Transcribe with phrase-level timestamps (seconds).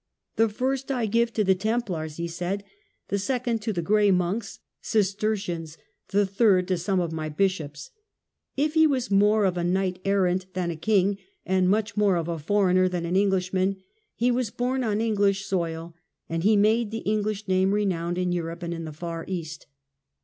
[0.35, 2.63] "The first I give to the Templars," he said,
[3.09, 5.77] "the second to the Grey Monks (Cistercians),
[6.09, 7.91] the third to some of my bishops."
[8.57, 12.27] If he was more of a knight errant than a king, and much more of
[12.27, 13.75] a foreigner than an Englishman,
[14.15, 15.93] he was born on English soil,
[16.27, 19.67] and he made the English name renowned in Europe and in the far East.